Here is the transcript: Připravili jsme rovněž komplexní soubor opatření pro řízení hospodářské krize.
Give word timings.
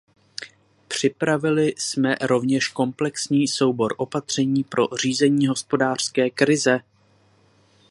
Připravili 0.87 1.73
jsme 1.77 2.15
rovněž 2.21 2.67
komplexní 2.67 3.47
soubor 3.47 3.93
opatření 3.97 4.63
pro 4.63 4.87
řízení 4.97 5.47
hospodářské 5.47 6.29
krize. 6.29 6.79